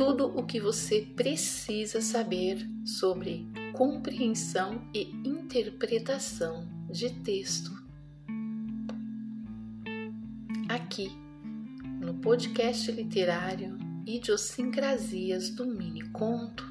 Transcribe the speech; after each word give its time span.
tudo 0.00 0.28
o 0.34 0.42
que 0.42 0.58
você 0.58 1.02
precisa 1.14 2.00
saber 2.00 2.66
sobre 2.86 3.46
compreensão 3.74 4.80
e 4.94 5.10
interpretação 5.28 6.66
de 6.90 7.10
texto. 7.20 7.70
Aqui, 10.66 11.12
no 12.00 12.14
podcast 12.14 12.90
literário 12.90 13.76
Idiosincrasias 14.06 15.50
do 15.50 15.66
Mini 15.66 16.08
Conto. 16.08 16.64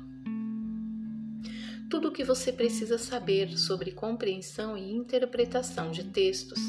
Tudo 1.88 2.08
o 2.08 2.12
que 2.12 2.24
você 2.24 2.52
precisa 2.52 2.98
saber 2.98 3.56
sobre 3.60 3.92
compreensão 3.92 4.76
e 4.76 4.92
interpretação 4.92 5.92
de 5.92 6.04
textos. 6.06 6.60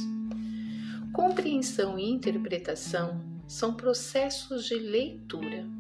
Compreensão 1.11 1.99
e 1.99 2.11
interpretação 2.11 3.19
são 3.49 3.73
processos 3.73 4.67
de 4.67 4.75
leitura 4.75 5.80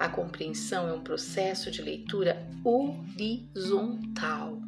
a 0.00 0.08
compreensão 0.08 0.88
é 0.88 0.94
um 0.94 1.02
processo 1.02 1.70
de 1.70 1.82
leitura 1.82 2.48
horizontal. 2.64 4.58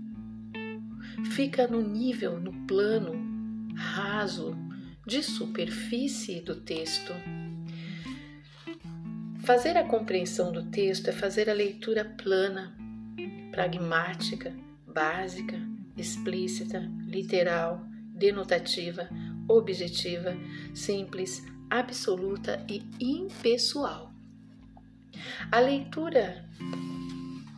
Fica 1.30 1.66
no 1.66 1.80
nível, 1.80 2.38
no 2.38 2.52
plano 2.66 3.14
raso 3.74 4.54
de 5.06 5.22
superfície 5.22 6.42
do 6.42 6.56
texto. 6.56 7.14
Fazer 9.38 9.78
a 9.78 9.84
compreensão 9.84 10.52
do 10.52 10.66
texto 10.66 11.08
é 11.08 11.12
fazer 11.12 11.48
a 11.48 11.54
leitura 11.54 12.04
plana, 12.04 12.76
pragmática, 13.50 14.54
básica, 14.86 15.58
explícita, 15.96 16.80
literal, 17.06 17.86
denotativa, 18.14 19.08
objetiva, 19.48 20.36
simples, 20.74 21.42
absoluta 21.70 22.62
e 22.68 22.82
impessoal. 23.00 24.11
A 25.50 25.60
leitura 25.60 26.48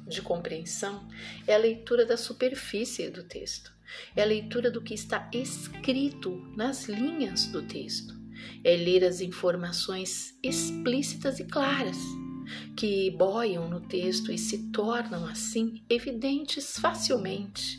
de 0.07 0.21
compreensão 0.23 1.09
é 1.47 1.55
a 1.55 1.59
leitura 1.59 2.05
da 2.05 2.17
superfície 2.17 3.11
do 3.11 3.23
texto, 3.25 3.73
é 4.15 4.23
a 4.23 4.27
leitura 4.27 4.71
do 4.71 4.83
que 4.83 4.95
está 4.95 5.29
escrito 5.33 6.37
nas 6.57 6.89
linhas 6.89 7.47
do 7.47 7.63
texto, 7.63 8.15
é 8.63 8.77
ler 8.77 9.05
as 9.05 9.21
informações 9.21 10.39
explícitas 10.43 11.41
e 11.41 11.45
claras 11.45 11.99
que 12.77 13.11
boiam 13.11 13.69
no 13.69 13.81
texto 13.81 14.31
e 14.31 14.39
se 14.39 14.71
tornam 14.71 15.25
assim 15.27 15.83
evidentes 15.89 16.79
facilmente, 16.79 17.79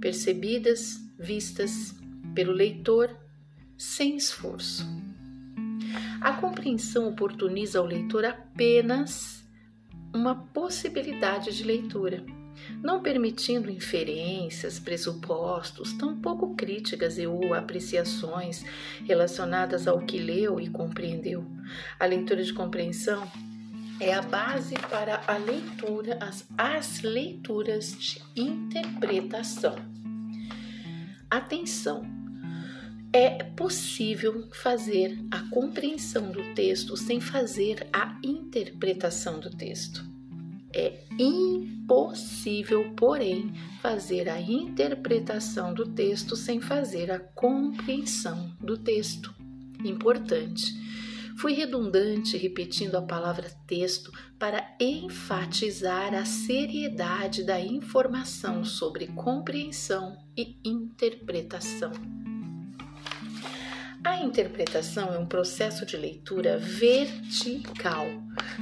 percebidas, 0.00 1.00
vistas 1.18 1.94
pelo 2.34 2.52
leitor 2.52 3.16
sem 3.76 4.16
esforço. 4.16 4.84
A 6.20 6.32
compreensão 6.32 7.08
oportuniza 7.08 7.78
ao 7.78 7.86
leitor 7.86 8.24
apenas 8.24 9.44
uma 10.14 10.34
possibilidade 10.34 11.54
de 11.56 11.64
leitura, 11.64 12.24
não 12.82 13.02
permitindo 13.02 13.70
inferências, 13.70 14.78
pressupostos, 14.78 15.92
tampouco 15.94 16.54
críticas 16.54 17.18
e 17.18 17.26
ou 17.26 17.52
apreciações 17.52 18.64
relacionadas 19.04 19.88
ao 19.88 20.00
que 20.00 20.18
leu 20.18 20.60
e 20.60 20.70
compreendeu. 20.70 21.44
A 21.98 22.06
leitura 22.06 22.42
de 22.42 22.52
compreensão 22.52 23.28
é 24.00 24.12
a 24.12 24.22
base 24.22 24.74
para 24.88 25.20
a 25.26 25.36
leitura, 25.36 26.18
as, 26.20 26.46
as 26.56 27.02
leituras 27.02 27.92
de 27.92 28.22
interpretação. 28.36 29.76
Atenção! 31.30 32.23
É 33.14 33.44
possível 33.44 34.48
fazer 34.50 35.16
a 35.30 35.48
compreensão 35.48 36.32
do 36.32 36.52
texto 36.52 36.96
sem 36.96 37.20
fazer 37.20 37.86
a 37.92 38.18
interpretação 38.24 39.38
do 39.38 39.50
texto. 39.50 40.04
É 40.74 41.04
impossível, 41.16 42.92
porém, 42.96 43.54
fazer 43.80 44.28
a 44.28 44.40
interpretação 44.40 45.72
do 45.72 45.86
texto 45.86 46.34
sem 46.34 46.60
fazer 46.60 47.12
a 47.12 47.20
compreensão 47.20 48.52
do 48.60 48.76
texto. 48.76 49.32
Importante. 49.84 50.74
Fui 51.38 51.52
redundante 51.52 52.36
repetindo 52.36 52.96
a 52.96 53.02
palavra 53.02 53.48
texto 53.64 54.10
para 54.40 54.76
enfatizar 54.80 56.12
a 56.14 56.24
seriedade 56.24 57.44
da 57.44 57.60
informação 57.60 58.64
sobre 58.64 59.06
compreensão 59.06 60.16
e 60.36 60.56
interpretação. 60.64 61.92
A 64.06 64.18
interpretação 64.18 65.14
é 65.14 65.18
um 65.18 65.24
processo 65.24 65.86
de 65.86 65.96
leitura 65.96 66.58
vertical. 66.58 68.06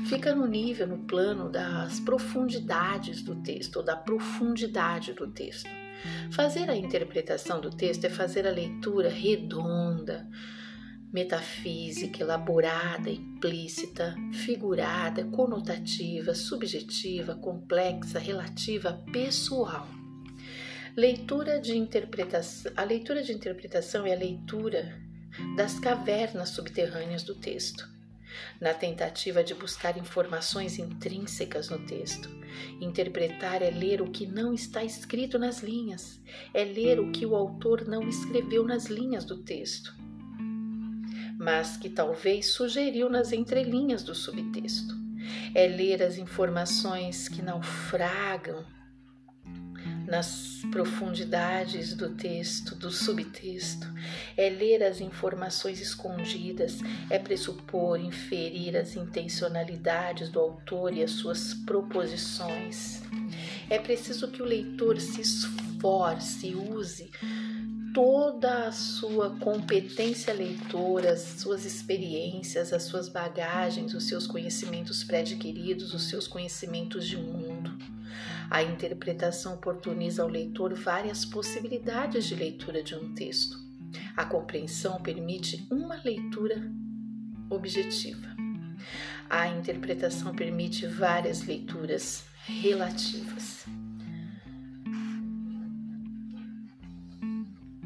Fica 0.08 0.32
no 0.32 0.46
nível, 0.46 0.86
no 0.86 0.98
plano 0.98 1.50
das 1.50 1.98
profundidades 1.98 3.22
do 3.22 3.34
texto, 3.42 3.78
ou 3.78 3.82
da 3.82 3.96
profundidade 3.96 5.12
do 5.12 5.26
texto. 5.26 5.68
Fazer 6.30 6.70
a 6.70 6.76
interpretação 6.76 7.60
do 7.60 7.70
texto 7.70 8.04
é 8.04 8.08
fazer 8.08 8.46
a 8.46 8.52
leitura 8.52 9.08
redonda, 9.08 10.28
metafísica, 11.12 12.22
elaborada, 12.22 13.10
implícita, 13.10 14.14
figurada, 14.32 15.24
conotativa, 15.24 16.36
subjetiva, 16.36 17.34
complexa, 17.34 18.20
relativa, 18.20 19.02
pessoal. 19.12 19.88
Leitura 20.96 21.60
de 21.60 21.76
interpretação. 21.76 22.70
A 22.76 22.84
leitura 22.84 23.24
de 23.24 23.32
interpretação 23.32 24.06
é 24.06 24.14
a 24.14 24.18
leitura 24.18 25.11
das 25.56 25.78
cavernas 25.78 26.50
subterrâneas 26.50 27.22
do 27.22 27.34
texto, 27.34 27.88
na 28.60 28.72
tentativa 28.72 29.42
de 29.42 29.54
buscar 29.54 29.96
informações 29.96 30.78
intrínsecas 30.78 31.68
no 31.68 31.78
texto. 31.86 32.28
Interpretar 32.80 33.62
é 33.62 33.70
ler 33.70 34.00
o 34.02 34.10
que 34.10 34.26
não 34.26 34.52
está 34.52 34.84
escrito 34.84 35.38
nas 35.38 35.62
linhas, 35.62 36.20
é 36.52 36.64
ler 36.64 37.00
o 37.00 37.10
que 37.10 37.26
o 37.26 37.34
autor 37.34 37.86
não 37.86 38.08
escreveu 38.08 38.64
nas 38.64 38.86
linhas 38.86 39.24
do 39.24 39.38
texto, 39.38 39.94
mas 41.38 41.76
que 41.76 41.88
talvez 41.88 42.52
sugeriu 42.52 43.08
nas 43.08 43.32
entrelinhas 43.32 44.02
do 44.02 44.14
subtexto. 44.14 45.00
É 45.54 45.66
ler 45.66 46.02
as 46.02 46.18
informações 46.18 47.28
que 47.28 47.42
naufragam 47.42 48.64
nas 50.12 50.60
profundidades 50.70 51.94
do 51.94 52.10
texto, 52.10 52.74
do 52.74 52.90
subtexto, 52.90 53.88
é 54.36 54.50
ler 54.50 54.82
as 54.82 55.00
informações 55.00 55.80
escondidas, 55.80 56.80
é 57.08 57.18
pressupor, 57.18 57.98
inferir 57.98 58.76
as 58.76 58.94
intencionalidades 58.94 60.28
do 60.28 60.38
autor 60.38 60.92
e 60.92 61.02
as 61.02 61.12
suas 61.12 61.54
proposições. 61.54 63.00
É 63.70 63.78
preciso 63.78 64.28
que 64.28 64.42
o 64.42 64.44
leitor 64.44 65.00
se 65.00 65.22
esforce, 65.22 66.54
use 66.54 67.10
toda 67.94 68.66
a 68.66 68.72
sua 68.72 69.30
competência 69.36 70.34
leitora, 70.34 71.12
as 71.12 71.22
suas 71.40 71.64
experiências, 71.64 72.70
as 72.70 72.82
suas 72.82 73.08
bagagens, 73.08 73.94
os 73.94 74.08
seus 74.08 74.26
conhecimentos 74.26 75.02
pré-adquiridos, 75.04 75.94
os 75.94 76.10
seus 76.10 76.28
conhecimentos 76.28 77.08
de 77.08 77.16
mundo 77.16 78.01
a 78.52 78.62
interpretação 78.62 79.54
oportuniza 79.54 80.22
ao 80.22 80.28
leitor 80.28 80.74
várias 80.74 81.24
possibilidades 81.24 82.26
de 82.26 82.34
leitura 82.34 82.82
de 82.82 82.94
um 82.94 83.14
texto. 83.14 83.56
A 84.14 84.26
compreensão 84.26 85.00
permite 85.00 85.66
uma 85.70 85.94
leitura 86.04 86.70
objetiva. 87.48 88.28
A 89.30 89.48
interpretação 89.48 90.34
permite 90.34 90.86
várias 90.86 91.42
leituras 91.46 92.26
relativas. 92.44 93.64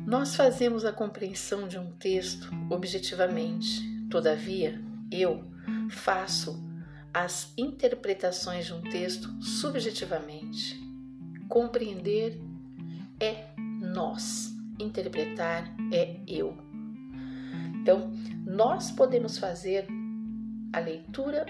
Nós 0.05 0.35
fazemos 0.35 0.85
a 0.85 0.93
compreensão 0.93 1.69
de 1.69 1.79
um 1.79 1.93
texto 1.93 2.51
objetivamente, 2.69 3.83
todavia, 4.11 4.83
eu 5.13 5.45
faço 5.89 6.61
as 7.17 7.51
interpretações 7.57 8.67
de 8.67 8.75
um 8.75 8.83
texto 8.83 9.31
subjetivamente. 9.43 10.79
Compreender 11.49 12.39
é 13.19 13.47
nós, 13.57 14.55
interpretar 14.79 15.75
é 15.91 16.21
eu. 16.29 16.55
Então, 17.81 18.13
nós 18.45 18.91
podemos 18.91 19.39
fazer 19.39 19.87
a 20.75 20.79
leitura 20.79 21.47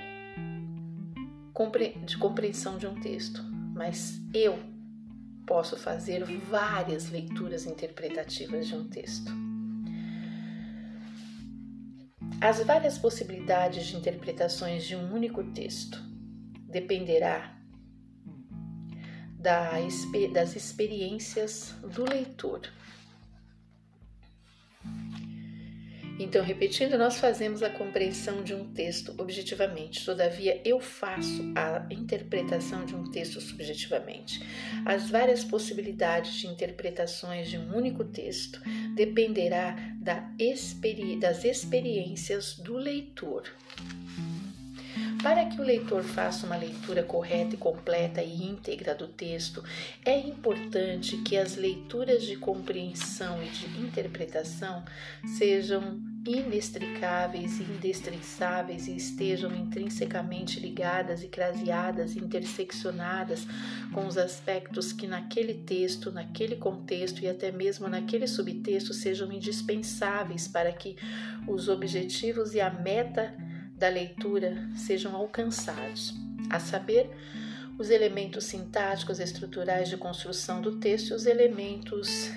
de 2.04 2.16
compreensão 2.16 2.78
de 2.78 2.86
um 2.86 2.94
texto, 3.00 3.42
mas 3.74 4.20
eu 4.32 4.56
posso 5.44 5.76
fazer 5.76 6.22
várias 6.48 7.10
leituras 7.10 7.66
interpretativas 7.66 8.68
de 8.68 8.76
um 8.76 8.86
texto. 8.86 9.32
As 12.40 12.62
várias 12.62 12.98
possibilidades 12.98 13.86
de 13.86 13.96
interpretações 13.96 14.84
de 14.84 14.94
um 14.94 15.12
único 15.12 15.42
texto 15.52 16.02
dependerá 16.68 17.56
das 19.38 20.54
experiências 20.54 21.74
do 21.94 22.04
leitor. 22.04 22.60
Então, 26.18 26.42
repetindo, 26.42 26.96
nós 26.96 27.18
fazemos 27.18 27.62
a 27.62 27.68
compreensão 27.68 28.42
de 28.42 28.54
um 28.54 28.72
texto 28.72 29.14
objetivamente, 29.18 30.04
todavia, 30.04 30.60
eu 30.64 30.80
faço 30.80 31.42
a 31.54 31.86
interpretação 31.90 32.86
de 32.86 32.94
um 32.94 33.04
texto 33.10 33.40
subjetivamente. 33.40 34.40
As 34.84 35.10
várias 35.10 35.44
possibilidades 35.44 36.34
de 36.34 36.46
interpretações 36.46 37.48
de 37.48 37.58
um 37.58 37.76
único 37.76 38.02
texto 38.04 38.60
dependerá 38.94 39.76
da 40.00 40.30
experi 40.38 41.16
das 41.16 41.44
experiências 41.44 42.58
do 42.58 42.76
leitor. 42.76 43.44
Para 45.26 45.44
que 45.46 45.60
o 45.60 45.64
leitor 45.64 46.04
faça 46.04 46.46
uma 46.46 46.56
leitura 46.56 47.02
correta 47.02 47.56
e 47.56 47.58
completa 47.58 48.22
e 48.22 48.44
íntegra 48.44 48.94
do 48.94 49.08
texto, 49.08 49.60
é 50.04 50.16
importante 50.20 51.16
que 51.16 51.36
as 51.36 51.56
leituras 51.56 52.22
de 52.22 52.36
compreensão 52.36 53.42
e 53.42 53.48
de 53.48 53.66
interpretação 53.80 54.84
sejam 55.36 56.00
inextricáveis 56.24 57.58
indestrinçáveis 57.58 58.86
e 58.86 58.94
estejam 58.94 59.52
intrinsecamente 59.52 60.60
ligadas 60.60 61.24
e 61.24 61.26
craseadas, 61.26 62.14
interseccionadas 62.14 63.48
com 63.92 64.06
os 64.06 64.16
aspectos 64.16 64.92
que 64.92 65.08
naquele 65.08 65.54
texto, 65.54 66.12
naquele 66.12 66.54
contexto 66.54 67.20
e 67.24 67.28
até 67.28 67.50
mesmo 67.50 67.88
naquele 67.88 68.28
subtexto 68.28 68.94
sejam 68.94 69.32
indispensáveis 69.32 70.46
para 70.46 70.72
que 70.72 70.96
os 71.48 71.68
objetivos 71.68 72.54
e 72.54 72.60
a 72.60 72.70
meta 72.70 73.34
da 73.76 73.88
leitura 73.88 74.68
sejam 74.74 75.14
alcançados, 75.14 76.14
a 76.50 76.58
saber, 76.58 77.10
os 77.78 77.90
elementos 77.90 78.44
sintáticos 78.44 79.20
estruturais 79.20 79.88
de 79.88 79.96
construção 79.98 80.62
do 80.62 80.76
texto 80.78 81.10
e 81.10 81.14
os 81.14 81.26
elementos 81.26 82.30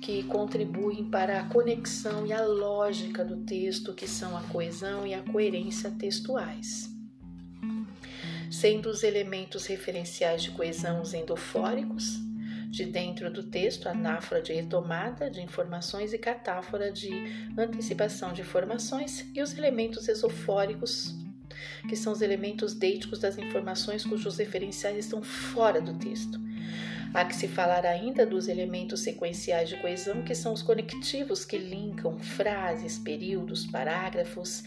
que 0.00 0.22
contribuem 0.24 1.08
para 1.10 1.40
a 1.40 1.48
conexão 1.48 2.26
e 2.26 2.32
a 2.32 2.42
lógica 2.44 3.24
do 3.24 3.44
texto, 3.44 3.94
que 3.94 4.06
são 4.08 4.36
a 4.36 4.42
coesão 4.42 5.06
e 5.06 5.14
a 5.14 5.22
coerência 5.22 5.90
textuais. 5.90 6.90
Sendo 8.50 8.88
os 8.88 9.02
elementos 9.02 9.66
referenciais 9.66 10.42
de 10.42 10.50
coesão 10.50 11.02
os 11.02 11.12
endofóricos, 11.12 12.23
de 12.74 12.84
dentro 12.84 13.30
do 13.30 13.44
texto, 13.44 13.88
anáfora 13.88 14.42
de 14.42 14.52
retomada 14.52 15.30
de 15.30 15.40
informações 15.40 16.12
e 16.12 16.18
catáfora 16.18 16.90
de 16.90 17.08
antecipação 17.56 18.32
de 18.32 18.40
informações, 18.40 19.24
e 19.32 19.40
os 19.40 19.56
elementos 19.56 20.08
esofóricos, 20.08 21.14
que 21.88 21.94
são 21.94 22.12
os 22.12 22.20
elementos 22.20 22.74
deíticos 22.74 23.20
das 23.20 23.38
informações 23.38 24.04
cujos 24.04 24.38
referenciais 24.38 24.98
estão 24.98 25.22
fora 25.22 25.80
do 25.80 25.94
texto. 25.94 26.40
Há 27.14 27.24
que 27.24 27.36
se 27.36 27.46
falar 27.46 27.86
ainda 27.86 28.26
dos 28.26 28.48
elementos 28.48 29.02
sequenciais 29.02 29.68
de 29.68 29.76
coesão, 29.76 30.22
que 30.22 30.34
são 30.34 30.52
os 30.52 30.62
conectivos 30.62 31.44
que 31.44 31.56
linkam 31.56 32.18
frases, 32.18 32.98
períodos, 32.98 33.66
parágrafos. 33.66 34.64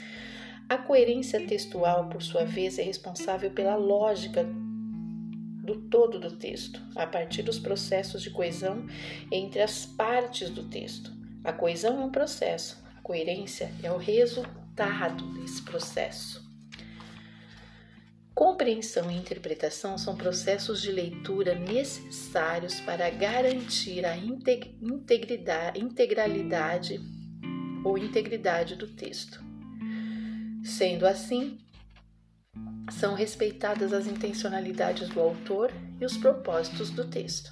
A 0.69 0.77
coerência 0.77 1.45
textual, 1.45 2.07
por 2.07 2.21
sua 2.24 2.45
vez, 2.45 2.80
é 2.80 2.83
responsável 2.83 3.51
pela 3.51 3.75
lógica 3.75 4.48
do 5.68 5.75
todo 5.90 6.18
do 6.18 6.38
texto, 6.38 6.81
a 6.96 7.06
partir 7.06 7.44
dos 7.44 7.60
processos 7.60 8.24
de 8.24 8.30
coesão 8.30 8.88
entre 9.30 9.62
as 9.62 9.86
partes 9.86 10.50
do 10.50 10.64
texto. 10.69 11.12
A 11.44 11.52
coesão 11.52 12.02
é 12.02 12.06
um 12.06 12.10
processo, 12.10 12.81
a 12.96 13.02
coerência 13.02 13.69
é 13.84 13.92
o 13.92 13.98
resultado 13.98 15.25
desse 15.34 15.62
processo. 15.62 16.48
Compreensão 18.34 19.12
e 19.12 19.18
interpretação 19.18 19.98
são 19.98 20.16
processos 20.16 20.81
de 20.81 20.90
leitura 20.90 21.54
necessários 21.54 22.80
para 22.80 23.10
garantir 23.10 24.06
a 24.06 24.16
integridade, 24.16 25.81
integralidade 25.81 27.02
ou 27.84 27.98
integridade 27.98 28.75
do 28.75 28.88
texto. 28.88 29.44
Sendo 30.64 31.06
assim, 31.06 31.58
são 32.89 33.13
respeitadas 33.13 33.94
as 33.94 34.07
intencionalidades 34.07 35.10
do 35.10 35.19
autor 35.19 35.72
e 36.00 36.06
os 36.06 36.18
propósitos 36.18 36.89
do 36.89 37.06
texto. 37.06 37.51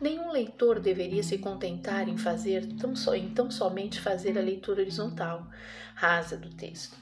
Nenhum 0.00 0.32
leitor 0.32 0.80
deveria 0.80 1.22
se 1.22 1.38
contentar 1.38 2.08
em 2.08 2.16
fazer 2.16 2.66
tão 2.74 2.96
só, 2.96 3.14
em 3.14 3.30
tão 3.30 3.50
somente 3.50 4.00
fazer 4.00 4.36
a 4.36 4.42
leitura 4.42 4.80
horizontal, 4.80 5.48
rasa 5.94 6.36
do 6.36 6.50
texto. 6.50 6.96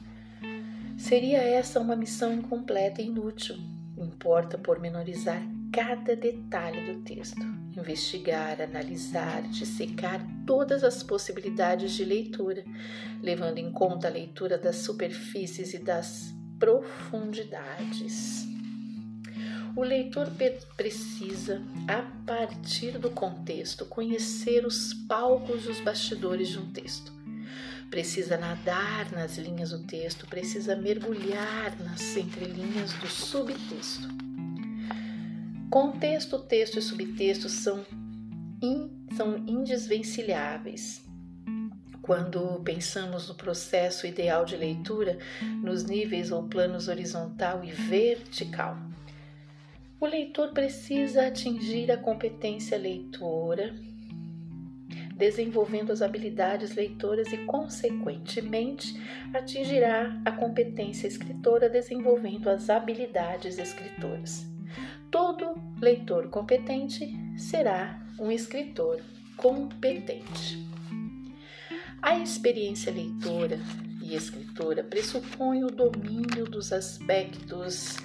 Seria 0.98 1.38
essa 1.38 1.80
uma 1.80 1.96
missão 1.96 2.32
incompleta 2.32 3.00
e 3.00 3.06
inútil. 3.06 3.56
Importa 3.96 4.58
pormenorizar 4.58 5.42
cada 5.72 6.16
detalhe 6.16 6.92
do 6.92 7.02
texto, 7.02 7.40
investigar, 7.76 8.60
analisar, 8.60 9.42
dissecar 9.42 10.20
todas 10.46 10.82
as 10.82 11.02
possibilidades 11.02 11.92
de 11.92 12.04
leitura, 12.04 12.64
levando 13.22 13.58
em 13.58 13.72
conta 13.72 14.08
a 14.08 14.10
leitura 14.10 14.58
das 14.58 14.76
superfícies 14.76 15.72
e 15.72 15.78
das 15.78 16.34
profundidades. 16.60 18.46
O 19.74 19.82
leitor 19.82 20.30
precisa, 20.76 21.62
a 21.88 22.02
partir 22.26 22.98
do 22.98 23.10
contexto, 23.10 23.86
conhecer 23.86 24.66
os 24.66 24.92
palcos 24.92 25.64
e 25.64 25.68
os 25.70 25.80
bastidores 25.80 26.48
de 26.48 26.58
um 26.58 26.70
texto. 26.70 27.12
Precisa 27.88 28.36
nadar 28.36 29.10
nas 29.10 29.38
linhas 29.38 29.70
do 29.70 29.80
texto, 29.84 30.26
precisa 30.26 30.76
mergulhar 30.76 31.76
nas 31.80 32.16
entrelinhas 32.16 32.92
do 32.94 33.08
subtexto. 33.08 34.06
Contexto, 35.70 36.38
texto 36.40 36.78
e 36.78 36.82
subtexto 36.82 37.48
são, 37.48 37.84
in, 38.60 38.90
são 39.16 39.36
indesvencilháveis 39.38 41.09
quando 42.10 42.60
pensamos 42.64 43.28
no 43.28 43.36
processo 43.36 44.04
ideal 44.04 44.44
de 44.44 44.56
leitura 44.56 45.16
nos 45.62 45.84
níveis 45.84 46.32
ou 46.32 46.42
planos 46.42 46.88
horizontal 46.88 47.62
e 47.62 47.70
vertical. 47.70 48.76
O 50.00 50.06
leitor 50.06 50.52
precisa 50.52 51.28
atingir 51.28 51.88
a 51.92 51.96
competência 51.96 52.76
leitora, 52.76 53.72
desenvolvendo 55.14 55.92
as 55.92 56.02
habilidades 56.02 56.74
leitoras 56.74 57.32
e, 57.32 57.38
consequentemente, 57.44 59.00
atingirá 59.32 60.20
a 60.24 60.32
competência 60.32 61.06
escritora, 61.06 61.68
desenvolvendo 61.68 62.50
as 62.50 62.68
habilidades 62.68 63.56
escritoras. 63.56 64.44
Todo 65.12 65.54
leitor 65.80 66.28
competente 66.28 67.08
será 67.38 68.04
um 68.18 68.32
escritor 68.32 69.00
competente. 69.36 70.69
A 72.02 72.18
experiência 72.18 72.90
leitora 72.90 73.60
e 74.02 74.14
escritora 74.14 74.82
pressupõe 74.82 75.64
o 75.64 75.70
domínio 75.70 76.46
dos 76.46 76.72
aspectos 76.72 77.98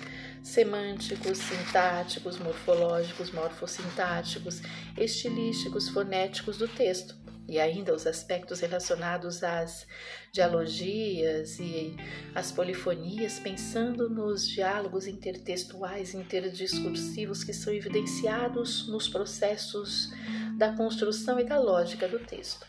semânticos, 0.43 1.37
sintáticos, 1.37 2.37
morfológicos, 2.37 3.31
morfossintáticos, 3.31 4.61
estilísticos, 4.97 5.89
fonéticos 5.89 6.57
do 6.57 6.67
texto, 6.67 7.15
e 7.47 7.57
ainda 7.57 7.93
os 7.93 8.05
aspectos 8.05 8.59
relacionados 8.59 9.43
às 9.43 9.87
dialogias 10.31 11.57
e 11.59 11.95
às 12.33 12.51
polifonias, 12.51 13.39
pensando 13.39 14.09
nos 14.09 14.47
diálogos 14.47 15.07
intertextuais 15.07 16.13
interdiscursivos 16.13 17.43
que 17.43 17.53
são 17.53 17.73
evidenciados 17.73 18.87
nos 18.89 19.07
processos 19.07 20.11
da 20.57 20.75
construção 20.75 21.39
e 21.39 21.45
da 21.45 21.57
lógica 21.57 22.07
do 22.07 22.19
texto. 22.19 22.67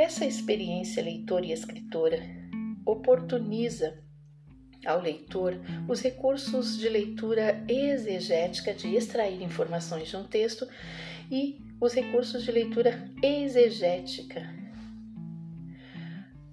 Essa 0.00 0.24
experiência 0.24 1.02
leitora 1.02 1.44
e 1.44 1.52
escritora 1.52 2.22
oportuniza 2.86 4.02
ao 4.86 4.98
leitor 4.98 5.60
os 5.86 6.00
recursos 6.00 6.78
de 6.78 6.88
leitura 6.88 7.62
exegética 7.68 8.72
de 8.72 8.96
extrair 8.96 9.42
informações 9.42 10.08
de 10.08 10.16
um 10.16 10.24
texto 10.24 10.66
e 11.30 11.60
os 11.78 11.92
recursos 11.92 12.42
de 12.42 12.50
leitura 12.50 13.10
exegética 13.22 14.48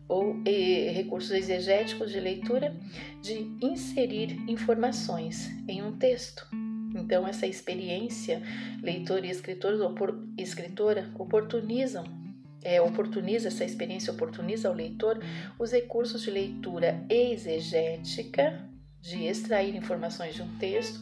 ou 0.09 0.35
e, 0.45 0.89
recursos 0.89 1.31
exegéticos 1.31 2.11
de 2.11 2.19
leitura 2.19 2.75
de 3.21 3.49
inserir 3.61 4.33
informações 4.49 5.49
em 5.69 5.81
um 5.81 5.97
texto. 5.97 6.45
Então, 6.93 7.25
essa 7.25 7.47
experiência 7.47 8.41
leitora 8.83 9.25
e 9.25 9.29
escritora, 9.29 9.89
escritora 10.37 11.09
oportunizam 11.17 12.26
é, 12.63 12.81
oportuniza, 12.81 13.47
essa 13.47 13.63
experiência 13.63 14.11
oportuniza 14.11 14.67
ao 14.67 14.73
leitor 14.73 15.19
os 15.59 15.71
recursos 15.71 16.21
de 16.21 16.31
leitura 16.31 17.05
exegética, 17.09 18.67
de 19.01 19.25
extrair 19.25 19.75
informações 19.75 20.35
de 20.35 20.41
um 20.41 20.57
texto, 20.57 20.99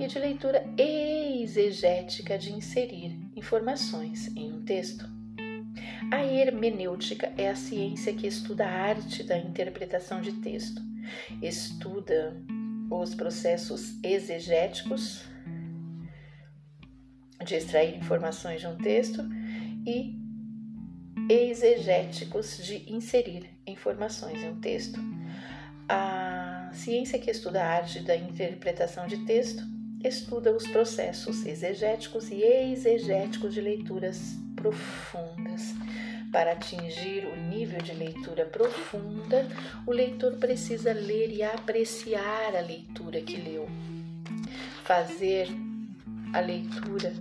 e 0.00 0.06
de 0.06 0.18
leitura 0.18 0.64
exegética, 0.78 2.38
de 2.38 2.52
inserir 2.52 3.18
informações 3.36 4.34
em 4.34 4.50
um 4.50 4.64
texto. 4.64 5.04
A 6.10 6.24
hermenêutica 6.24 7.32
é 7.36 7.50
a 7.50 7.54
ciência 7.54 8.14
que 8.14 8.26
estuda 8.26 8.66
a 8.66 8.70
arte 8.70 9.22
da 9.22 9.36
interpretação 9.36 10.22
de 10.22 10.32
texto, 10.32 10.80
estuda 11.42 12.34
os 12.90 13.14
processos 13.14 14.02
exegéticos 14.02 15.22
de 17.44 17.54
extrair 17.54 17.96
informações 17.96 18.60
de 18.60 18.66
um 18.66 18.76
texto 18.76 19.22
e 19.86 20.18
exegéticos 21.30 22.58
de 22.58 22.92
inserir 22.92 23.48
informações 23.64 24.42
em 24.42 24.50
um 24.50 24.60
texto. 24.60 25.00
A 25.88 26.70
ciência 26.72 27.18
que 27.18 27.30
estuda 27.30 27.62
a 27.62 27.68
arte 27.68 28.00
da 28.00 28.16
interpretação 28.16 29.06
de 29.06 29.18
texto 29.24 29.62
estuda 30.02 30.52
os 30.52 30.66
processos 30.66 31.46
exegéticos 31.46 32.30
e 32.30 32.42
exegéticos 32.42 33.54
de 33.54 33.60
leituras 33.60 34.36
profundas. 34.56 35.74
Para 36.32 36.52
atingir 36.52 37.26
o 37.26 37.36
nível 37.36 37.80
de 37.82 37.92
leitura 37.92 38.44
profunda, 38.46 39.46
o 39.86 39.92
leitor 39.92 40.36
precisa 40.36 40.92
ler 40.92 41.30
e 41.30 41.42
apreciar 41.42 42.56
a 42.56 42.60
leitura 42.60 43.20
que 43.20 43.36
leu. 43.36 43.68
Fazer 44.84 45.48
a 46.32 46.40
leitura 46.40 47.12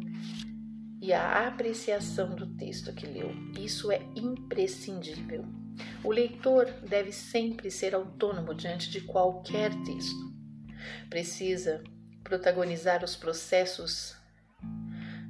a 1.13 1.48
apreciação 1.48 2.36
do 2.36 2.56
texto 2.56 2.94
que 2.94 3.06
leu. 3.06 3.32
Isso 3.58 3.92
é 3.92 4.01
imprescindível. 4.16 5.46
O 6.04 6.12
leitor 6.12 6.66
deve 6.88 7.12
sempre 7.12 7.72
ser 7.72 7.96
autônomo 7.96 8.54
diante 8.54 8.89
de 8.89 9.01
qualquer 9.01 9.72
texto. 9.84 10.34
Precisa 11.10 11.84
protagonizar 12.24 13.04
os 13.04 13.16
processos 13.16 14.16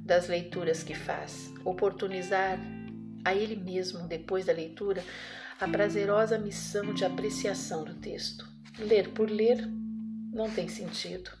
das 0.04 0.28
leituras 0.28 0.82
que 0.82 0.94
faz, 0.94 1.52
oportunizar 1.64 2.58
a 3.24 3.34
ele 3.34 3.56
mesmo, 3.56 4.06
depois 4.08 4.46
da 4.46 4.52
leitura, 4.52 5.04
a 5.60 5.68
prazerosa 5.68 6.38
missão 6.38 6.92
de 6.94 7.04
apreciação 7.04 7.84
do 7.84 7.94
texto. 7.94 8.48
Ler 8.78 9.10
por 9.10 9.30
ler 9.30 9.66
não 10.32 10.50
tem 10.50 10.68
sentido. 10.68 11.39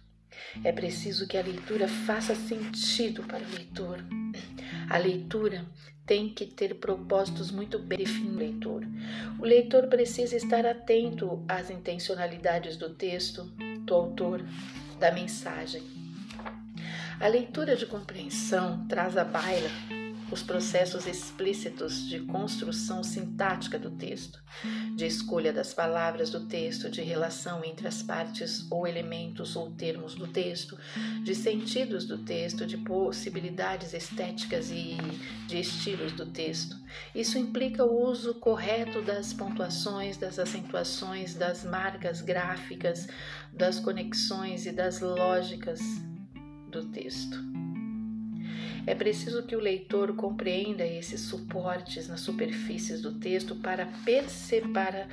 É 0.64 0.72
preciso 0.72 1.26
que 1.26 1.36
a 1.36 1.42
leitura 1.42 1.88
faça 1.88 2.34
sentido 2.34 3.22
para 3.24 3.44
o 3.44 3.50
leitor. 3.50 4.04
A 4.88 4.98
leitura 4.98 5.64
tem 6.06 6.28
que 6.28 6.44
ter 6.44 6.74
propósitos 6.74 7.50
muito 7.50 7.78
bem 7.78 7.98
definidos. 7.98 8.40
Leitor. 8.40 8.82
O 9.38 9.44
leitor 9.44 9.86
precisa 9.88 10.36
estar 10.36 10.66
atento 10.66 11.44
às 11.46 11.70
intencionalidades 11.70 12.76
do 12.76 12.90
texto, 12.90 13.44
do 13.84 13.94
autor, 13.94 14.42
da 14.98 15.12
mensagem. 15.12 15.82
A 17.20 17.28
leitura 17.28 17.76
de 17.76 17.86
compreensão 17.86 18.86
traz 18.88 19.16
à 19.16 19.24
baila 19.24 19.68
os 20.30 20.42
processos 20.42 21.06
explícitos 21.06 22.08
de 22.08 22.20
construção 22.20 23.02
sintática 23.02 23.78
do 23.78 23.90
texto, 23.90 24.42
de 24.94 25.06
escolha 25.06 25.52
das 25.52 25.74
palavras 25.74 26.30
do 26.30 26.46
texto, 26.46 26.90
de 26.90 27.02
relação 27.02 27.64
entre 27.64 27.88
as 27.88 28.02
partes 28.02 28.70
ou 28.70 28.86
elementos 28.86 29.56
ou 29.56 29.70
termos 29.72 30.14
do 30.14 30.26
texto, 30.28 30.78
de 31.24 31.34
sentidos 31.34 32.06
do 32.06 32.18
texto, 32.18 32.64
de 32.64 32.76
possibilidades 32.78 33.92
estéticas 33.92 34.70
e 34.70 34.96
de 35.46 35.60
estilos 35.60 36.12
do 36.12 36.26
texto. 36.26 36.76
Isso 37.14 37.38
implica 37.38 37.84
o 37.84 38.08
uso 38.08 38.34
correto 38.34 39.02
das 39.02 39.32
pontuações, 39.32 40.16
das 40.16 40.38
acentuações, 40.38 41.34
das 41.34 41.64
marcas 41.64 42.20
gráficas, 42.20 43.08
das 43.52 43.80
conexões 43.80 44.66
e 44.66 44.72
das 44.72 45.00
lógicas 45.00 45.80
do 46.70 46.84
texto. 46.86 47.49
É 48.90 48.94
preciso 48.96 49.44
que 49.44 49.54
o 49.54 49.60
leitor 49.60 50.16
compreenda 50.16 50.84
esses 50.84 51.20
suportes 51.20 52.08
nas 52.08 52.22
superfícies 52.22 53.00
do 53.00 53.20
texto 53.20 53.54
para 53.54 53.86
perceber, 54.04 54.72
para, 54.72 55.08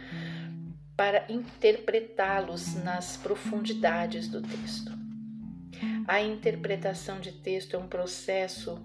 para 0.96 1.32
interpretá-los 1.32 2.74
nas 2.84 3.18
profundidades 3.18 4.28
do 4.30 4.42
texto. 4.42 4.92
A 6.08 6.20
interpretação 6.20 7.20
de 7.20 7.32
texto 7.32 7.76
é 7.76 7.78
um 7.78 7.88
processo 7.88 8.82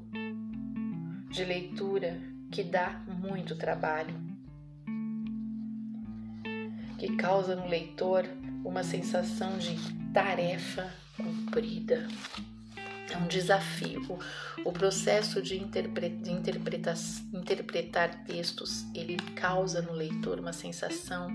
de 1.30 1.42
leitura 1.42 2.20
que 2.50 2.62
dá 2.62 3.02
muito 3.08 3.56
trabalho, 3.56 4.14
que 6.98 7.16
causa 7.16 7.56
no 7.56 7.66
leitor 7.66 8.26
uma 8.62 8.84
sensação 8.84 9.56
de 9.56 9.74
tarefa 10.12 10.92
cumprida. 11.16 12.06
É 13.10 13.16
um 13.16 13.26
desafio. 13.26 14.18
O 14.64 14.72
processo 14.72 15.42
de, 15.42 15.58
interpre 15.58 16.08
de 16.08 16.30
interpretar 16.30 18.24
textos, 18.24 18.84
ele 18.94 19.16
causa 19.34 19.82
no 19.82 19.92
leitor 19.92 20.38
uma 20.38 20.52
sensação 20.52 21.28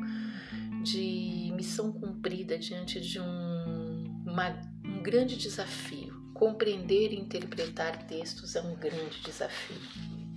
de 0.83 1.51
missão 1.55 1.91
cumprida 1.91 2.57
diante 2.57 2.99
de 2.99 3.19
um, 3.19 4.23
uma, 4.25 4.59
um 4.83 5.01
grande 5.01 5.35
desafio. 5.35 6.15
Compreender 6.33 7.13
e 7.13 7.19
interpretar 7.19 8.07
textos 8.07 8.55
é 8.55 8.61
um 8.61 8.75
grande 8.75 9.21
desafio 9.23 9.77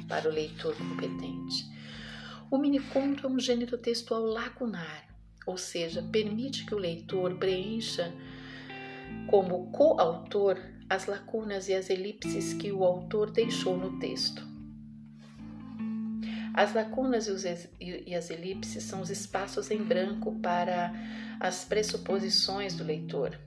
para 0.08 0.28
o 0.28 0.32
leitor 0.32 0.74
competente. 0.76 1.70
O 2.50 2.58
miniconto 2.58 3.26
é 3.26 3.30
um 3.30 3.38
gênero 3.38 3.78
textual 3.78 4.22
lacunar, 4.22 5.06
ou 5.46 5.56
seja, 5.56 6.02
permite 6.02 6.66
que 6.66 6.74
o 6.74 6.78
leitor 6.78 7.36
preencha 7.36 8.12
como 9.28 9.70
coautor 9.70 10.58
as 10.90 11.06
lacunas 11.06 11.68
e 11.68 11.74
as 11.74 11.88
elipses 11.88 12.52
que 12.52 12.72
o 12.72 12.82
autor 12.82 13.30
deixou 13.30 13.76
no 13.76 14.00
texto. 14.00 14.44
As 16.52 16.74
lacunas 16.74 17.28
e 17.78 18.12
as 18.12 18.28
elipses 18.28 18.82
são 18.82 19.00
os 19.00 19.08
espaços 19.08 19.70
em 19.70 19.84
branco 19.84 20.34
para 20.40 20.92
as 21.38 21.64
pressuposições 21.64 22.74
do 22.74 22.82
leitor, 22.82 23.38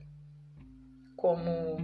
como 1.18 1.78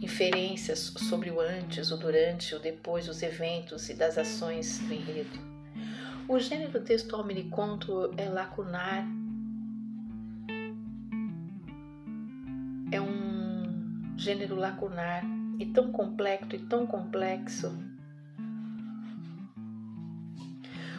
inferências 0.00 0.78
sobre 1.08 1.32
o 1.32 1.40
antes, 1.40 1.90
o 1.90 1.96
durante, 1.96 2.54
o 2.54 2.60
depois, 2.60 3.08
os 3.08 3.20
eventos 3.20 3.88
e 3.88 3.94
das 3.94 4.16
ações 4.16 4.78
do 4.78 4.94
enredo. 4.94 5.50
O 6.28 6.38
gênero 6.38 6.80
textual 6.84 7.26
miniconto 7.26 8.14
é 8.16 8.28
lacunar, 8.28 9.04
gênero 14.20 14.54
lacunar 14.54 15.24
e 15.58 15.64
tão 15.64 15.90
complexo 15.90 16.54
e 16.54 16.58
tão 16.58 16.86
complexo. 16.86 17.74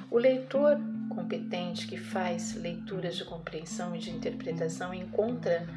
O 0.09 0.17
leitor 0.17 0.77
competente 1.07 1.87
que 1.87 1.97
faz 1.97 2.55
leituras 2.55 3.15
de 3.15 3.23
compreensão 3.23 3.95
e 3.95 3.99
de 3.99 4.09
interpretação 4.09 4.91
encontra 4.91 5.67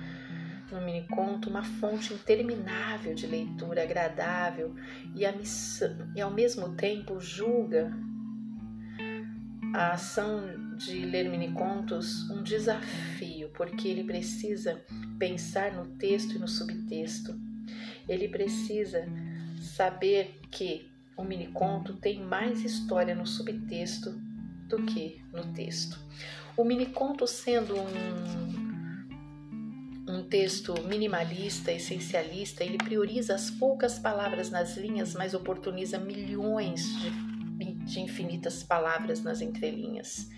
no 0.72 0.80
miniconto 0.80 1.50
uma 1.50 1.62
fonte 1.62 2.14
interminável 2.14 3.14
de 3.14 3.26
leitura 3.26 3.82
agradável 3.82 4.74
e, 5.14 5.30
missão, 5.32 6.10
e 6.16 6.22
ao 6.22 6.30
mesmo 6.30 6.74
tempo 6.74 7.20
julga 7.20 7.92
a 9.74 9.92
ação 9.92 10.63
de 10.76 11.04
ler 11.06 11.28
minicontos 11.28 12.28
um 12.30 12.42
desafio, 12.42 13.50
porque 13.50 13.88
ele 13.88 14.04
precisa 14.04 14.82
pensar 15.18 15.72
no 15.72 15.86
texto 15.96 16.34
e 16.34 16.38
no 16.38 16.48
subtexto. 16.48 17.38
Ele 18.08 18.28
precisa 18.28 19.06
saber 19.60 20.40
que 20.50 20.90
o 21.16 21.24
miniconto 21.24 21.94
tem 21.94 22.20
mais 22.22 22.64
história 22.64 23.14
no 23.14 23.26
subtexto 23.26 24.12
do 24.68 24.82
que 24.84 25.22
no 25.32 25.52
texto. 25.52 25.98
O 26.56 26.64
miniconto 26.64 27.26
sendo 27.26 27.74
um 27.76 28.74
um 30.06 30.22
texto 30.22 30.74
minimalista, 30.86 31.72
essencialista, 31.72 32.62
ele 32.62 32.76
prioriza 32.76 33.34
as 33.34 33.50
poucas 33.50 33.98
palavras 33.98 34.50
nas 34.50 34.76
linhas, 34.76 35.14
mas 35.14 35.32
oportuniza 35.34 35.98
milhões 35.98 36.84
de, 37.00 37.33
de 37.84 38.00
infinitas 38.00 38.62
palavras 38.62 39.22
nas 39.22 39.40
entrelinhas. 39.40 40.30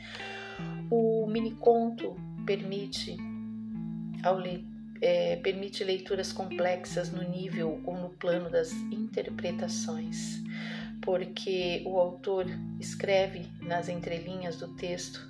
O 0.91 1.27
miniconto 1.27 2.17
permite 2.45 3.17
ao 4.23 4.39
é, 5.01 5.37
permite 5.37 5.85
leituras 5.85 6.33
complexas 6.33 7.13
no 7.13 7.23
nível 7.23 7.81
ou 7.85 7.97
no 7.97 8.11
plano 8.11 8.51
das 8.51 8.73
interpretações, 8.73 10.43
porque 11.03 11.83
o 11.87 11.99
autor 11.99 12.47
escreve 12.81 13.47
nas 13.61 13.89
entrelinhas 13.89 14.57
do 14.57 14.69
texto. 14.75 15.21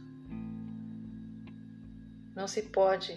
Não 2.35 2.47
se 2.47 2.63
pode 2.63 3.17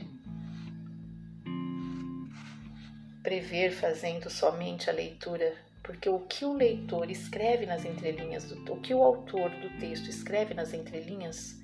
prever 3.22 3.72
fazendo 3.72 4.30
somente 4.30 4.90
a 4.90 4.94
leitura, 4.94 5.54
porque 5.90 6.08
o 6.08 6.20
que 6.20 6.46
o 6.46 6.54
leitor 6.54 7.10
escreve 7.10 7.66
nas 7.66 7.84
entrelinhas, 7.84 8.52
o 8.52 8.76
que 8.78 8.94
o 8.94 9.02
autor 9.02 9.50
do 9.50 9.76
texto 9.80 10.08
escreve 10.08 10.54
nas 10.54 10.72
entrelinhas, 10.72 11.60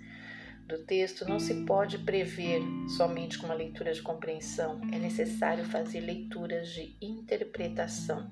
do 0.68 0.80
texto 0.80 1.30
não 1.30 1.40
se 1.40 1.64
pode 1.64 2.00
prever 2.00 2.60
somente 2.98 3.38
com 3.38 3.46
uma 3.46 3.54
leitura 3.54 3.94
de 3.94 4.02
compreensão, 4.02 4.82
é 4.92 4.98
necessário 4.98 5.64
fazer 5.66 6.00
leituras 6.00 6.70
de 6.70 6.98
interpretação. 7.00 8.32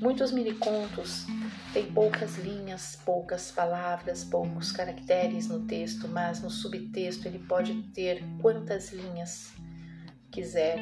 Muitos 0.00 0.32
minicontos 0.32 1.26
têm 1.74 1.92
poucas 1.92 2.38
linhas, 2.38 2.98
poucas 3.04 3.52
palavras, 3.52 4.24
poucos 4.24 4.72
caracteres 4.72 5.48
no 5.48 5.66
texto, 5.66 6.08
mas 6.08 6.42
no 6.42 6.48
subtexto 6.48 7.28
ele 7.28 7.40
pode 7.40 7.74
ter 7.92 8.24
quantas 8.40 8.90
linhas 8.90 9.52
quiser. 10.30 10.78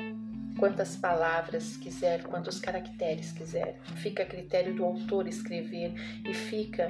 Quantas 0.59 0.97
palavras 0.97 1.77
quiser, 1.77 2.25
quantos 2.25 2.61
caracteres 2.61 3.33
quiser. 3.33 3.81
Fica 3.97 4.25
a 4.25 4.27
critério 4.27 4.75
do 4.75 4.85
autor 4.85 5.27
escrever 5.27 5.95
e 6.29 6.35
fica 6.35 6.89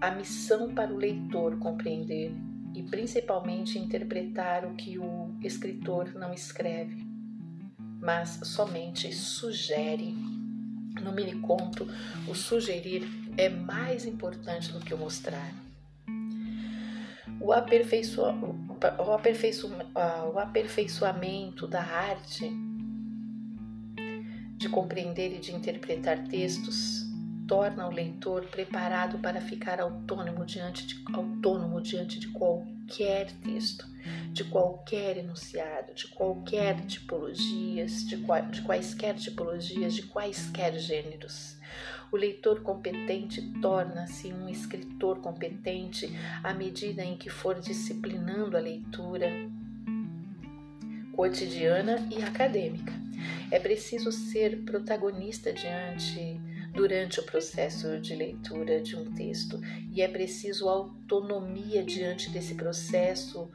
a 0.00 0.10
missão 0.10 0.74
para 0.74 0.92
o 0.92 0.96
leitor 0.96 1.56
compreender 1.58 2.34
e 2.74 2.82
principalmente 2.82 3.78
interpretar 3.78 4.64
o 4.64 4.74
que 4.74 4.98
o 4.98 5.36
escritor 5.42 6.12
não 6.14 6.34
escreve, 6.34 7.06
mas 8.00 8.40
somente 8.42 9.12
sugere. 9.12 10.12
No 11.00 11.12
mini 11.12 11.40
conto, 11.40 11.86
o 12.28 12.34
sugerir 12.34 13.06
é 13.36 13.48
mais 13.48 14.04
importante 14.04 14.72
do 14.72 14.80
que 14.80 14.94
o 14.94 14.98
mostrar. 14.98 15.52
O, 17.40 17.52
aperfeiço, 17.52 18.22
o 18.24 20.38
aperfeiçoamento 20.38 21.66
da 21.66 21.82
arte 21.82 22.48
de 24.56 24.68
compreender 24.68 25.34
e 25.36 25.40
de 25.40 25.54
interpretar 25.54 26.28
textos 26.28 27.04
torna 27.46 27.86
o 27.86 27.90
leitor 27.90 28.46
preparado 28.46 29.18
para 29.18 29.40
ficar 29.40 29.80
autônomo 29.80 30.44
diante 30.44 30.86
de, 30.86 31.04
autônomo 31.12 31.80
diante 31.80 32.18
de 32.18 32.28
qualquer 32.28 33.30
texto, 33.42 33.86
de 34.32 34.44
qualquer 34.44 35.18
enunciado, 35.18 35.94
de 35.94 36.08
qualquer 36.08 36.84
tipologias, 36.86 38.04
de, 38.04 38.16
de 38.16 38.62
quaisquer 38.62 39.14
tipologias, 39.16 39.94
de 39.94 40.02
quaisquer 40.04 40.78
gêneros. 40.78 41.56
O 42.10 42.16
leitor 42.16 42.60
competente 42.62 43.42
torna-se 43.60 44.32
um 44.32 44.48
escritor 44.48 45.20
competente 45.20 46.08
à 46.42 46.54
medida 46.54 47.04
em 47.04 47.16
que 47.16 47.28
for 47.28 47.58
disciplinando 47.58 48.56
a 48.56 48.60
leitura 48.60 49.30
cotidiana 51.12 52.08
e 52.10 52.22
acadêmica. 52.22 53.03
É 53.50 53.58
preciso 53.58 54.10
ser 54.10 54.64
protagonista 54.64 55.52
diante 55.52 56.40
durante 56.72 57.20
o 57.20 57.22
processo 57.22 58.00
de 58.00 58.14
leitura 58.14 58.80
de 58.80 58.96
um 58.96 59.12
texto 59.14 59.60
e 59.92 60.02
é 60.02 60.08
preciso 60.08 60.68
autonomia 60.68 61.82
diante 61.84 62.30
desse 62.30 62.54
processo 62.54 63.50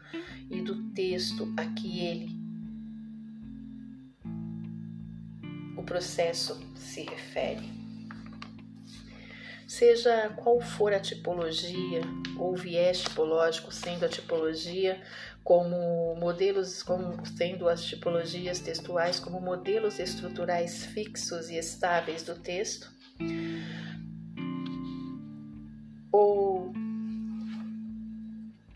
e 0.49 0.61
do 0.61 0.91
texto 0.91 1.53
a 1.57 1.65
que 1.65 1.99
ele 1.99 2.39
o 5.75 5.83
processo 5.83 6.59
se 6.75 7.03
refere. 7.03 7.78
Seja 9.69 10.29
qual 10.35 10.59
for 10.59 10.91
a 10.93 10.99
tipologia 10.99 12.01
ou 12.39 12.55
viés 12.55 13.01
tipológico, 13.03 13.71
sendo 13.71 14.03
a 14.03 14.09
tipologia 14.09 14.99
como 15.43 16.15
modelos, 16.15 16.81
como 16.81 17.23
sendo 17.23 17.69
as 17.69 17.85
tipologias 17.85 18.59
textuais 18.59 19.19
como 19.19 19.39
modelos 19.39 19.99
estruturais 19.99 20.85
fixos 20.87 21.51
e 21.51 21.55
estáveis 21.55 22.23
do 22.23 22.33
texto, 22.33 22.91
ou 26.11 26.73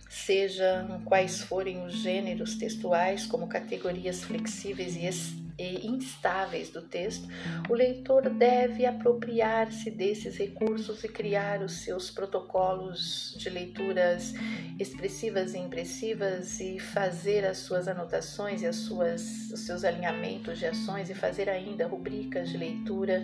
sejam 0.07 1.01
quais 1.05 1.41
forem 1.41 1.83
os 1.87 1.95
gêneros 1.95 2.53
textuais, 2.53 3.25
como 3.25 3.47
categorias 3.47 4.23
flexíveis 4.23 4.95
e, 4.95 5.42
e 5.63 5.87
instáveis 5.87 6.69
do 6.69 6.81
texto, 6.81 7.27
o 7.69 7.73
leitor 7.73 8.29
deve 8.29 8.85
apropriar-se 8.85 9.89
desses 9.89 10.37
recursos 10.37 11.03
e 11.03 11.07
criar 11.07 11.61
os 11.61 11.83
seus 11.83 12.11
protocolos 12.11 13.35
de 13.37 13.49
leituras 13.49 14.33
expressivas 14.79 15.53
e 15.53 15.59
impressivas 15.59 16.59
e 16.59 16.79
fazer 16.79 17.45
as 17.45 17.59
suas 17.59 17.87
anotações 17.87 18.61
e 18.61 18.67
as 18.67 18.75
suas, 18.75 19.51
os 19.51 19.61
seus 19.61 19.83
alinhamentos 19.83 20.59
de 20.59 20.65
ações 20.65 21.09
e 21.09 21.13
fazer 21.13 21.49
ainda 21.49 21.87
rubricas 21.87 22.49
de 22.49 22.57
leitura 22.57 23.23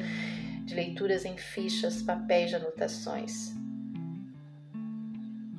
de 0.66 0.76
leituras 0.76 1.26
em 1.26 1.36
fichas, 1.36 2.04
papéis 2.04 2.52
de 2.52 2.56
anotações. 2.56 3.56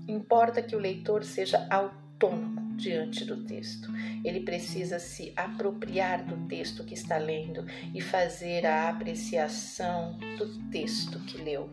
Importa 0.07 0.63
que 0.63 0.77
o 0.77 0.79
leitor 0.79 1.25
seja 1.25 1.67
autônomo 1.69 2.70
diante 2.81 3.25
do 3.25 3.45
texto. 3.45 3.91
Ele 4.25 4.41
precisa 4.41 4.99
se 4.99 5.33
apropriar 5.37 6.25
do 6.25 6.49
texto 6.49 6.85
que 6.85 6.95
está 6.95 7.19
lendo 7.19 7.65
e 7.95 8.01
fazer 8.01 8.67
a 8.67 8.89
apreciação 8.89 10.19
do 10.39 10.71
texto 10.71 11.21
que 11.21 11.39
leu. 11.39 11.71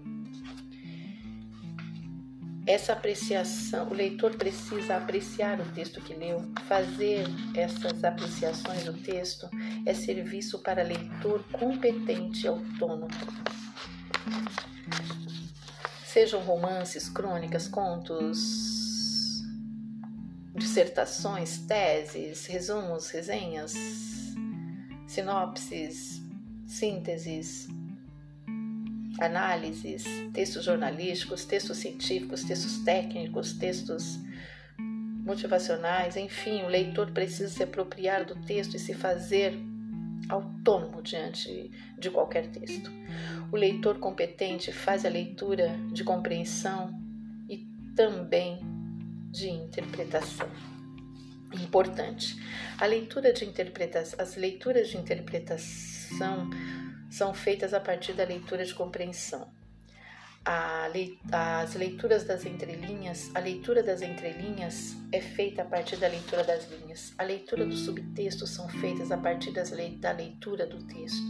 Essa 2.67 2.91
apreciação, 2.91 3.87
o 3.87 3.93
leitor 3.93 4.35
precisa 4.35 4.97
apreciar 4.97 5.57
o 5.61 5.71
texto 5.71 6.01
que 6.01 6.13
leu. 6.13 6.51
Fazer 6.67 7.23
essas 7.55 8.03
apreciações 8.03 8.83
do 8.83 8.91
texto 8.91 9.49
é 9.85 9.93
serviço 9.93 10.59
para 10.59 10.83
leitor 10.83 11.45
competente 11.53 12.43
e 12.43 12.49
autônomo. 12.49 13.07
Sejam 16.05 16.41
romances, 16.41 17.07
crônicas, 17.07 17.69
contos, 17.69 18.76
dissertações, 20.57 21.59
teses, 21.59 22.45
resumos, 22.45 23.09
resenhas, 23.09 23.73
sinopses, 25.07 26.21
sínteses, 26.65 27.67
análises, 29.19 30.03
textos 30.33 30.65
jornalísticos, 30.65 31.45
textos 31.45 31.77
científicos, 31.77 32.43
textos 32.43 32.79
técnicos, 32.79 33.53
textos 33.53 34.19
motivacionais, 35.23 36.15
enfim, 36.15 36.63
o 36.63 36.67
leitor 36.67 37.11
precisa 37.11 37.49
se 37.49 37.61
apropriar 37.61 38.25
do 38.25 38.35
texto 38.35 38.75
e 38.75 38.79
se 38.79 38.93
fazer 38.93 39.53
autônomo 40.29 41.01
diante 41.01 41.71
de 41.97 42.09
qualquer 42.09 42.47
texto. 42.47 42.91
O 43.51 43.55
leitor 43.55 43.99
competente 43.99 44.71
faz 44.71 45.05
a 45.05 45.09
leitura 45.09 45.77
de 45.91 46.03
compreensão 46.03 46.93
e 47.49 47.65
também 47.95 48.76
de 49.31 49.49
interpretação. 49.49 50.49
Importante. 51.53 52.35
A 52.77 52.85
leitura 52.85 53.31
de 53.31 53.45
interpretação, 53.45 54.19
as 54.19 54.35
leituras 54.35 54.89
de 54.89 54.97
interpretação 54.97 56.49
são 57.09 57.33
feitas 57.33 57.73
a 57.73 57.79
partir 57.79 58.13
da 58.13 58.23
leitura 58.23 58.65
de 58.65 58.73
compreensão. 58.73 59.55
as 61.29 61.73
leituras 61.75 62.23
das 62.23 62.45
entrelinhas, 62.45 63.29
a 63.35 63.39
leitura 63.39 63.83
das 63.83 64.01
entrelinhas 64.01 64.95
é 65.11 65.19
feita 65.19 65.61
a 65.61 65.65
partir 65.65 65.97
da 65.97 66.07
leitura 66.07 66.43
das 66.43 66.69
linhas. 66.71 67.13
A 67.17 67.23
leitura 67.23 67.65
do 67.65 67.75
subtexto 67.75 68.47
são 68.47 68.69
feitas 68.69 69.11
a 69.11 69.17
partir 69.17 69.51
das, 69.51 69.71
da 69.99 70.11
leitura 70.11 70.65
do 70.65 70.83
texto. 70.83 71.27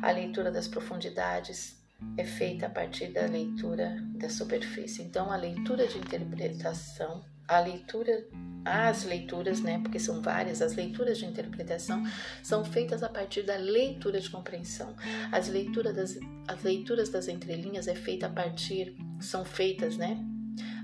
A 0.00 0.12
leitura 0.12 0.50
das 0.52 0.68
profundidades 0.68 1.82
é 2.16 2.24
feita 2.24 2.66
a 2.66 2.70
partir 2.70 3.08
da 3.08 3.26
leitura 3.26 3.96
da 4.14 4.28
superfície. 4.28 5.02
Então, 5.02 5.30
a 5.30 5.36
leitura 5.36 5.86
de 5.86 5.98
interpretação, 5.98 7.24
a 7.56 7.60
leitura 7.60 8.26
as 8.64 9.04
leituras, 9.04 9.60
né, 9.60 9.80
porque 9.80 9.98
são 9.98 10.22
várias, 10.22 10.62
as 10.62 10.74
leituras 10.76 11.18
de 11.18 11.26
interpretação 11.26 12.04
são 12.42 12.64
feitas 12.64 13.02
a 13.02 13.08
partir 13.08 13.42
da 13.42 13.56
leitura 13.56 14.20
de 14.20 14.30
compreensão. 14.30 14.94
As, 15.32 15.48
leituras 15.48 15.94
das, 15.96 16.18
as 16.46 16.62
leituras 16.62 17.08
das 17.08 17.26
entrelinhas 17.26 17.88
é 17.88 17.94
feita 17.94 18.26
a 18.26 18.30
partir, 18.30 18.96
são 19.20 19.44
feitas, 19.44 19.96
né, 19.96 20.16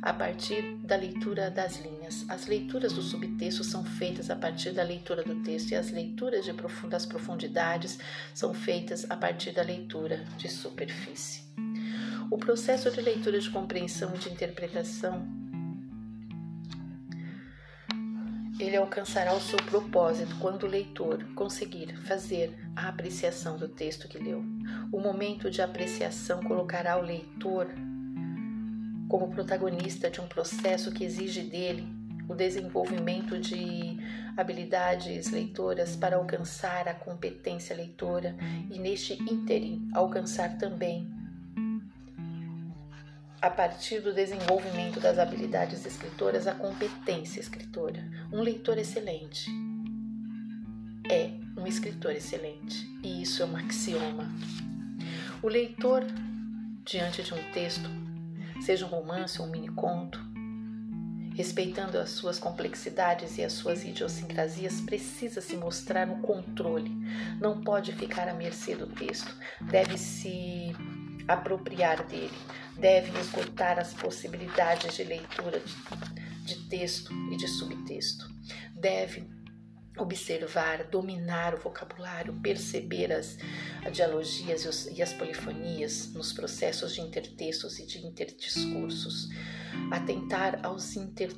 a 0.02 0.12
partir 0.12 0.76
da 0.78 0.96
leitura 0.96 1.50
das 1.50 1.80
linhas. 1.80 2.24
As 2.28 2.46
leituras 2.46 2.92
do 2.92 3.02
subtexto 3.02 3.62
são 3.62 3.84
feitas 3.84 4.30
a 4.30 4.36
partir 4.36 4.72
da 4.72 4.82
leitura 4.82 5.22
do 5.22 5.42
texto 5.42 5.70
e 5.70 5.74
as 5.74 5.90
leituras 5.90 6.44
de 6.44 6.52
das 6.88 7.06
profundidades 7.06 7.98
são 8.34 8.54
feitas 8.54 9.08
a 9.08 9.16
partir 9.16 9.52
da 9.52 9.62
leitura 9.62 10.24
de 10.36 10.48
superfície. 10.48 11.42
O 12.30 12.38
processo 12.38 12.90
de 12.90 13.00
leitura 13.00 13.38
de 13.38 13.50
compreensão 13.50 14.14
e 14.14 14.18
de 14.18 14.30
interpretação 14.30 15.47
ele 18.58 18.76
alcançará 18.76 19.34
o 19.34 19.40
seu 19.40 19.58
propósito 19.58 20.36
quando 20.40 20.64
o 20.64 20.68
leitor 20.68 21.24
conseguir 21.34 21.96
fazer 21.98 22.58
a 22.74 22.88
apreciação 22.88 23.56
do 23.56 23.68
texto 23.68 24.08
que 24.08 24.18
leu. 24.18 24.44
O 24.90 25.00
momento 25.00 25.50
de 25.50 25.62
apreciação 25.62 26.42
colocará 26.42 26.98
o 26.98 27.02
leitor 27.02 27.68
como 29.08 29.30
protagonista 29.30 30.10
de 30.10 30.20
um 30.20 30.26
processo 30.26 30.92
que 30.92 31.04
exige 31.04 31.42
dele 31.42 31.86
o 32.28 32.34
desenvolvimento 32.34 33.38
de 33.38 33.96
habilidades 34.36 35.30
leitoras 35.30 35.96
para 35.96 36.16
alcançar 36.16 36.86
a 36.86 36.94
competência 36.94 37.74
leitora 37.74 38.36
e, 38.70 38.78
neste 38.78 39.14
ínterim, 39.14 39.88
alcançar 39.94 40.58
também 40.58 41.10
a 43.40 43.50
partir 43.50 44.00
do 44.00 44.12
desenvolvimento 44.12 44.98
das 44.98 45.18
habilidades 45.18 45.86
escritoras, 45.86 46.46
a 46.46 46.54
competência 46.54 47.40
escritora. 47.40 48.04
Um 48.32 48.40
leitor 48.40 48.78
excelente 48.78 49.50
é 51.10 51.30
um 51.56 51.66
escritor 51.66 52.12
excelente, 52.12 52.86
e 53.02 53.22
isso 53.22 53.42
é 53.42 53.46
um 53.46 53.56
axioma. 53.56 54.28
O 55.42 55.48
leitor, 55.48 56.04
diante 56.84 57.22
de 57.22 57.32
um 57.32 57.42
texto, 57.52 57.88
seja 58.60 58.84
um 58.84 58.88
romance 58.88 59.40
ou 59.40 59.46
um 59.46 59.50
mini-conto, 59.50 60.20
respeitando 61.34 61.96
as 61.98 62.10
suas 62.10 62.38
complexidades 62.38 63.38
e 63.38 63.44
as 63.44 63.52
suas 63.52 63.84
idiosincrasias, 63.84 64.80
precisa 64.80 65.40
se 65.40 65.56
mostrar 65.56 66.04
no 66.06 66.18
controle. 66.18 66.90
Não 67.40 67.60
pode 67.60 67.92
ficar 67.92 68.28
à 68.28 68.34
mercê 68.34 68.74
do 68.74 68.88
texto. 68.88 69.32
Deve 69.60 69.96
se 69.96 70.74
apropriar 71.28 72.04
dele. 72.06 72.36
Deve 72.78 73.18
esgotar 73.18 73.78
as 73.78 73.92
possibilidades 73.94 74.94
de 74.94 75.04
leitura 75.04 75.60
de, 76.44 76.68
texto 76.68 77.12
e 77.32 77.36
de 77.36 77.48
subtexto. 77.48 78.24
Deve 78.74 79.28
observar, 79.98 80.84
dominar 80.84 81.54
o 81.54 81.58
vocabulário, 81.58 82.38
perceber 82.40 83.12
as 83.12 83.36
dialogias 83.92 84.64
e, 84.64 84.68
os, 84.68 84.86
e, 84.86 85.02
as 85.02 85.12
polifonias 85.12 86.12
nos 86.14 86.32
processos 86.32 86.94
de 86.94 87.00
intertextos 87.00 87.78
e 87.78 87.86
de 87.86 88.06
interdiscursos, 88.06 89.28
atentar 89.90 90.64
aos, 90.64 90.96
inter, 90.96 91.32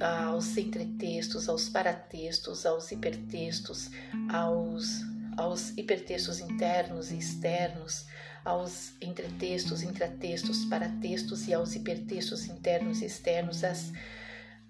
aos 0.00 0.56
entretextos, 0.56 1.48
aos 1.48 1.68
paratextos, 1.68 2.64
aos 2.64 2.92
hipertextos, 2.92 3.90
aos, 4.32 5.02
aos 5.36 5.70
hipertextos 5.76 6.40
internos 6.40 7.10
e 7.10 7.16
externos, 7.16 8.06
aos 8.46 8.94
entretextos, 9.00 9.82
intratextos, 9.82 10.64
paratextos 10.66 11.48
e 11.48 11.52
aos 11.52 11.74
hipertextos 11.74 12.46
internos 12.46 13.02
e 13.02 13.06
externos, 13.06 13.64
as, 13.64 13.92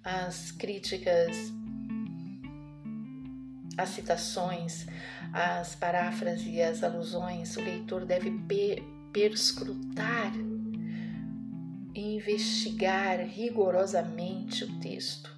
as 0.02 0.50
críticas 0.50 1.52
as 3.76 3.90
citações, 3.90 4.86
as 5.32 5.74
paráfrases 5.74 6.46
e 6.46 6.62
as 6.62 6.82
alusões, 6.82 7.56
o 7.56 7.60
leitor 7.60 8.06
deve 8.06 8.30
per 8.48 8.82
perscrutar 9.12 10.32
e 11.94 12.16
investigar 12.16 13.20
rigorosamente 13.20 14.64
o 14.64 14.80
texto. 14.80 15.30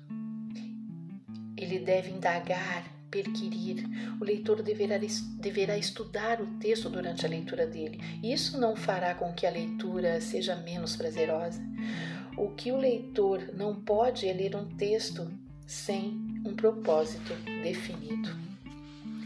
Ele 1.56 1.80
deve 1.80 2.10
indagar, 2.10 2.84
perquirir. 3.10 3.84
O 4.20 4.24
leitor 4.24 4.62
deverá, 4.62 4.98
deverá 5.38 5.76
estudar 5.76 6.40
o 6.40 6.46
texto 6.58 6.88
durante 6.88 7.26
a 7.26 7.28
leitura 7.28 7.66
dele. 7.66 8.00
Isso 8.22 8.58
não 8.58 8.76
fará 8.76 9.14
com 9.14 9.32
que 9.32 9.46
a 9.46 9.50
leitura 9.50 10.20
seja 10.20 10.56
menos 10.56 10.96
prazerosa. 10.96 11.60
O 12.36 12.50
que 12.50 12.70
o 12.70 12.76
leitor 12.76 13.50
não 13.54 13.74
pode 13.74 14.28
é 14.28 14.32
ler 14.32 14.54
um 14.54 14.64
texto 14.76 15.30
sem 15.66 16.40
um 16.44 16.54
propósito 16.54 17.34
definido. 17.62 18.30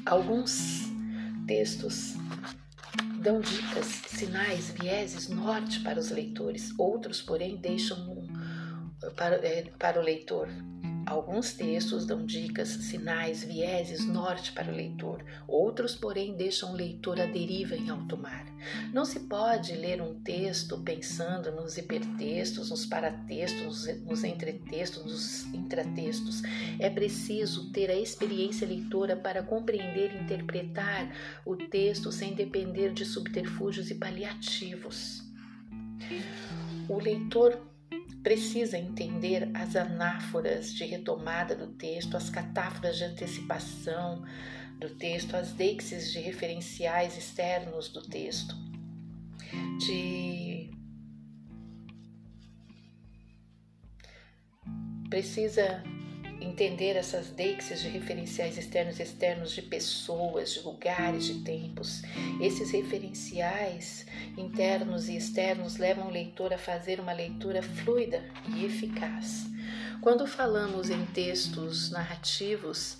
Alguns 0.04 0.90
textos 1.46 2.14
dão 3.20 3.40
dicas, 3.40 3.86
sinais, 4.08 4.70
vieses, 4.70 5.28
norte 5.28 5.80
para 5.80 5.98
os 5.98 6.10
leitores, 6.10 6.72
outros, 6.76 7.22
porém, 7.22 7.56
deixam 7.56 7.98
um, 8.10 8.26
para, 9.14 9.36
é, 9.36 9.62
para 9.78 10.00
o 10.00 10.02
leitor 10.02 10.48
Alguns 11.12 11.52
textos 11.52 12.06
dão 12.06 12.24
dicas, 12.24 12.70
sinais, 12.70 13.44
vieses, 13.44 14.06
norte 14.06 14.50
para 14.52 14.72
o 14.72 14.74
leitor, 14.74 15.22
outros, 15.46 15.94
porém, 15.94 16.34
deixam 16.34 16.72
o 16.72 16.74
leitor 16.74 17.20
à 17.20 17.26
deriva 17.26 17.76
em 17.76 17.90
alto 17.90 18.16
mar. 18.16 18.46
Não 18.94 19.04
se 19.04 19.20
pode 19.20 19.74
ler 19.74 20.00
um 20.00 20.14
texto 20.22 20.80
pensando 20.80 21.52
nos 21.52 21.76
hipertextos, 21.76 22.70
nos 22.70 22.86
paratextos, 22.86 23.86
nos 24.06 24.24
entretextos, 24.24 25.04
nos 25.04 25.44
intratextos. 25.54 26.40
É 26.78 26.88
preciso 26.88 27.70
ter 27.72 27.90
a 27.90 27.94
experiência 27.94 28.66
leitora 28.66 29.14
para 29.14 29.42
compreender 29.42 30.14
e 30.14 30.22
interpretar 30.24 31.14
o 31.44 31.56
texto 31.56 32.10
sem 32.10 32.32
depender 32.32 32.90
de 32.94 33.04
subterfúgios 33.04 33.90
e 33.90 33.96
paliativos. 33.96 35.22
O 36.88 36.98
leitor 36.98 37.71
precisa 38.22 38.78
entender 38.78 39.50
as 39.54 39.74
anáforas 39.74 40.72
de 40.72 40.84
retomada 40.84 41.54
do 41.54 41.68
texto, 41.74 42.16
as 42.16 42.30
catáforas 42.30 42.96
de 42.96 43.04
antecipação 43.04 44.24
do 44.78 44.90
texto, 44.90 45.34
as 45.34 45.52
deixes 45.52 46.12
de 46.12 46.20
referenciais 46.20 47.16
externos 47.16 47.88
do 47.88 48.02
texto, 48.02 48.54
de 49.78 50.70
precisa 55.08 55.82
entender 56.42 56.96
essas 56.96 57.30
deixes 57.30 57.80
de 57.80 57.88
referenciais 57.88 58.58
externos 58.58 58.98
e 58.98 59.02
externos 59.02 59.52
de 59.52 59.62
pessoas, 59.62 60.52
de 60.52 60.60
lugares, 60.60 61.24
de 61.24 61.40
tempos. 61.40 62.02
Esses 62.40 62.70
referenciais 62.70 64.06
internos 64.36 65.08
e 65.08 65.16
externos 65.16 65.76
levam 65.76 66.08
o 66.08 66.10
leitor 66.10 66.52
a 66.52 66.58
fazer 66.58 67.00
uma 67.00 67.12
leitura 67.12 67.62
fluida 67.62 68.24
e 68.54 68.64
eficaz. 68.64 69.46
Quando 70.00 70.26
falamos 70.26 70.90
em 70.90 71.04
textos 71.06 71.90
narrativos, 71.90 72.98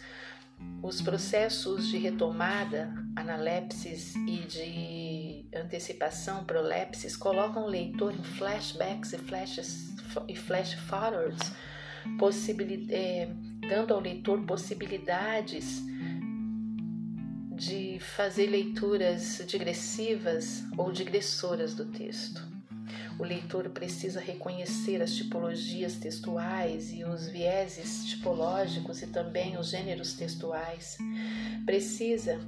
os 0.82 1.00
processos 1.00 1.88
de 1.88 1.98
retomada, 1.98 2.92
analepsis 3.16 4.14
e 4.14 4.46
de 4.46 5.58
antecipação, 5.58 6.44
prolepsis, 6.44 7.16
colocam 7.16 7.64
o 7.64 7.68
leitor 7.68 8.14
em 8.14 8.22
flashbacks 8.22 9.12
e 9.12 9.18
flashes 9.18 9.92
e 10.28 10.36
flash 10.36 10.74
forwards 10.74 11.52
é, 12.90 13.28
dando 13.68 13.94
ao 13.94 14.00
leitor 14.00 14.44
possibilidades 14.44 15.82
de 17.54 17.98
fazer 18.00 18.46
leituras 18.46 19.42
digressivas 19.46 20.64
ou 20.76 20.90
digressoras 20.90 21.74
do 21.74 21.86
texto. 21.86 22.42
O 23.18 23.24
leitor 23.24 23.68
precisa 23.70 24.20
reconhecer 24.20 25.00
as 25.00 25.14
tipologias 25.14 25.96
textuais 25.96 26.92
e 26.92 27.04
os 27.04 27.28
vieses 27.28 28.06
tipológicos 28.06 29.02
e 29.02 29.06
também 29.06 29.56
os 29.56 29.68
gêneros 29.68 30.14
textuais. 30.14 30.96
Precisa 31.64 32.40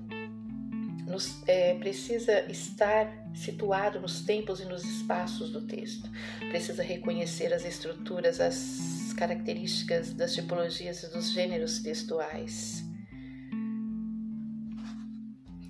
nos, 1.06 1.46
é, 1.46 1.74
precisa 1.74 2.40
estar 2.50 3.12
situado 3.34 4.00
nos 4.00 4.22
tempos 4.22 4.60
e 4.60 4.64
nos 4.64 4.82
espaços 4.84 5.50
do 5.50 5.60
texto. 5.60 6.10
Precisa 6.50 6.82
reconhecer 6.82 7.52
as 7.52 7.64
estruturas, 7.64 8.40
as 8.40 9.03
características 9.14 10.12
das 10.12 10.34
tipologias 10.34 11.02
e 11.02 11.10
dos 11.10 11.30
gêneros 11.32 11.78
textuais. 11.78 12.84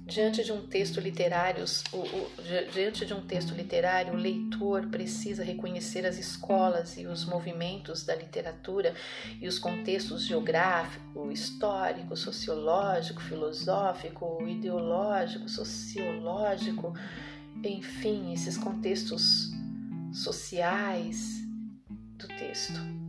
Diante 0.06 0.44
de 0.44 0.52
um 0.52 0.66
texto 0.66 1.00
literário, 1.00 1.64
o, 1.92 1.96
o, 1.96 2.30
diante 2.72 3.06
de 3.06 3.14
um 3.14 3.22
texto 3.22 3.54
literário, 3.54 4.12
o 4.12 4.16
leitor 4.16 4.86
precisa 4.88 5.42
reconhecer 5.42 6.04
as 6.04 6.18
escolas 6.18 6.98
e 6.98 7.06
os 7.06 7.24
movimentos 7.24 8.04
da 8.04 8.14
literatura 8.14 8.94
e 9.40 9.48
os 9.48 9.58
contextos 9.58 10.26
geográfico, 10.26 11.32
histórico, 11.32 12.14
sociológico, 12.16 13.22
filosófico, 13.22 14.46
ideológico, 14.46 15.48
sociológico, 15.48 16.92
enfim, 17.64 18.34
esses 18.34 18.58
contextos 18.58 19.50
sociais 20.12 21.42
do 22.18 22.28
texto 22.28 23.03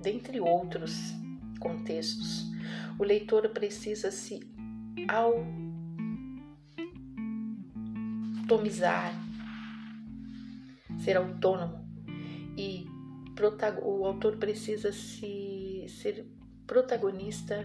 dentre 0.00 0.40
outros 0.40 1.14
contextos. 1.58 2.50
O 2.98 3.04
leitor 3.04 3.48
precisa 3.50 4.10
se 4.10 4.40
automizar, 8.46 9.12
ser 11.04 11.16
autônomo 11.16 11.88
e 12.56 12.86
o 13.82 14.04
autor 14.04 14.36
precisa 14.36 14.92
se 14.92 15.86
ser 15.88 16.26
protagonista 16.66 17.64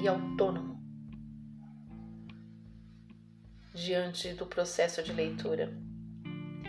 e 0.00 0.06
autônomo 0.06 0.80
diante 3.74 4.32
do 4.34 4.46
processo 4.46 5.02
de 5.02 5.12
leitura 5.12 5.76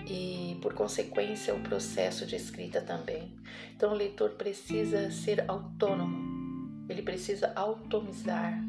e, 0.08 0.58
por 0.62 0.74
consequência, 0.74 1.54
o 1.54 1.62
processo 1.62 2.26
de 2.26 2.36
escrita 2.36 2.82
também. 2.82 3.36
Então, 3.76 3.92
o 3.92 3.96
leitor 3.96 4.32
precisa 4.32 5.10
ser 5.12 5.44
autônomo, 5.48 6.86
ele 6.88 7.02
precisa 7.02 7.52
automizar 7.56 8.62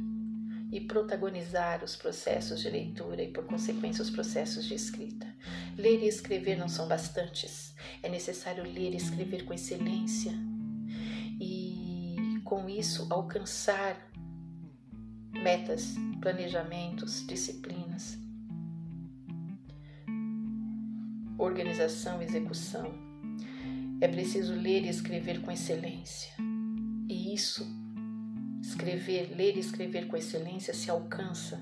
e 0.73 0.81
protagonizar 0.81 1.85
os 1.85 1.95
processos 1.95 2.61
de 2.61 2.71
leitura 2.71 3.23
e, 3.23 3.29
por 3.29 3.45
consequência, 3.45 4.03
os 4.03 4.11
processos 4.11 4.65
de 4.65 4.75
escrita. 4.75 5.27
Ler 5.77 6.03
e 6.03 6.09
escrever 6.09 6.57
não 6.57 6.69
são 6.69 6.89
bastantes, 6.89 7.75
é 8.03 8.09
necessário 8.09 8.65
ler 8.65 8.93
e 8.93 8.97
escrever 8.97 9.45
com 9.45 9.53
excelência 9.53 10.33
e, 11.41 12.41
com 12.45 12.69
isso, 12.69 13.07
alcançar 13.11 14.11
metas, 15.33 15.95
planejamentos, 16.21 17.27
disciplinas 17.27 18.26
organização 21.39 22.21
e 22.21 22.25
execução. 22.25 22.93
É 24.01 24.09
preciso 24.09 24.55
ler 24.55 24.85
e 24.85 24.89
escrever 24.89 25.41
com 25.41 25.51
excelência. 25.51 26.33
E 27.09 27.35
isso, 27.35 27.67
escrever, 28.61 29.35
ler 29.35 29.57
e 29.57 29.61
escrever 29.61 30.07
com 30.07 30.17
excelência 30.17 30.75
se 30.75 30.91
alcança 30.91 31.61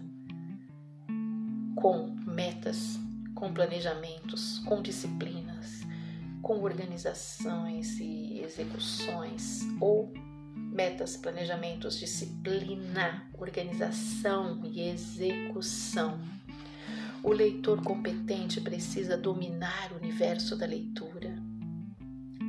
com 1.75 2.17
metas, 2.27 2.99
com 3.35 3.53
planejamentos, 3.53 4.61
com 4.61 4.81
disciplinas, 4.81 5.83
com 6.41 6.63
organizações 6.63 7.99
e 8.01 8.41
execuções 8.41 9.61
ou 9.81 10.13
metas, 10.57 11.17
planejamentos, 11.17 11.99
disciplina, 11.99 13.29
organização 13.39 14.61
e 14.65 14.89
execução. 14.89 16.19
O 17.25 17.33
leitor 17.33 17.83
competente 17.83 18.61
precisa 18.61 19.17
dominar 19.17 19.91
o 19.93 19.97
universo 19.97 20.55
da 20.55 20.67
leitura, 20.67 21.35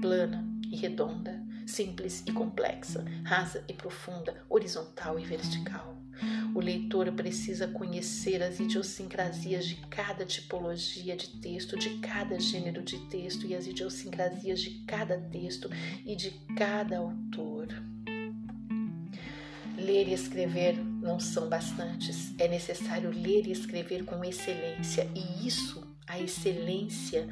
plana 0.01 0.45
e 0.69 0.75
redonda, 0.75 1.41
simples 1.65 2.21
e 2.27 2.33
complexa, 2.33 3.05
rasa 3.23 3.63
e 3.69 3.73
profunda, 3.73 4.43
horizontal 4.49 5.17
e 5.17 5.23
vertical. 5.23 5.95
O 6.53 6.59
leitor 6.59 7.09
precisa 7.13 7.69
conhecer 7.69 8.43
as 8.43 8.59
idiosincrasias 8.59 9.65
de 9.65 9.77
cada 9.87 10.25
tipologia 10.25 11.15
de 11.15 11.39
texto, 11.39 11.79
de 11.79 11.97
cada 11.99 12.37
gênero 12.37 12.83
de 12.83 12.99
texto 13.07 13.47
e 13.47 13.55
as 13.55 13.67
idiosincrasias 13.67 14.59
de 14.59 14.83
cada 14.85 15.17
texto 15.17 15.69
e 16.05 16.17
de 16.17 16.31
cada 16.57 16.97
autor. 16.97 17.69
Ler 19.77 20.09
e 20.09 20.13
escrever 20.13 20.75
não 21.05 21.19
são 21.19 21.47
bastantes, 21.47 22.33
é 22.39 22.47
necessário 22.47 23.11
ler 23.11 23.45
e 23.45 23.51
escrever 23.51 24.03
com 24.03 24.25
excelência, 24.25 25.07
e 25.13 25.47
isso, 25.47 25.95
a 26.07 26.19
excelência 26.19 27.29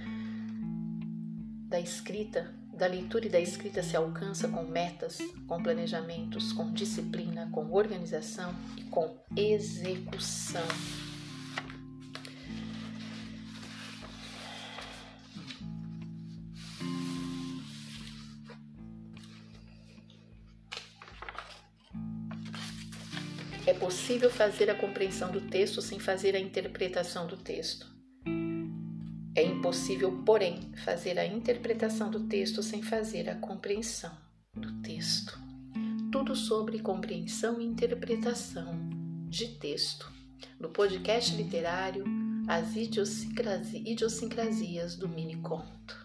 da 1.67 1.79
escrita, 1.79 2.53
da 2.71 2.85
leitura 2.85 3.25
e 3.25 3.29
da 3.29 3.39
escrita 3.39 3.81
se 3.81 3.97
alcança 3.97 4.47
com 4.47 4.61
metas, 4.63 5.17
com 5.47 5.61
planejamentos, 5.61 6.53
com 6.53 6.71
disciplina, 6.71 7.49
com 7.51 7.71
organização 7.71 8.53
e 8.77 8.83
com 8.83 9.17
execução. 9.35 10.61
É 23.93 23.95
possível 23.95 24.31
fazer 24.31 24.71
a 24.71 24.75
compreensão 24.75 25.31
do 25.31 25.39
texto 25.39 25.79
sem 25.79 25.99
fazer 25.99 26.35
a 26.35 26.39
interpretação 26.39 27.27
do 27.27 27.37
texto. 27.37 27.85
É 29.35 29.43
impossível, 29.43 30.23
porém, 30.25 30.59
fazer 30.83 31.19
a 31.19 31.27
interpretação 31.27 32.09
do 32.09 32.21
texto 32.21 32.63
sem 32.63 32.81
fazer 32.81 33.29
a 33.29 33.35
compreensão 33.35 34.11
do 34.55 34.81
texto. 34.81 35.39
Tudo 36.11 36.35
sobre 36.35 36.79
compreensão 36.79 37.61
e 37.61 37.65
interpretação 37.65 38.73
de 39.29 39.59
texto. 39.59 40.11
No 40.59 40.69
podcast 40.69 41.35
literário 41.35 42.03
As 42.47 42.75
Idiosincrasias 42.75 44.95
do 44.95 45.07
Mini 45.07 45.35
Conto. 45.35 46.03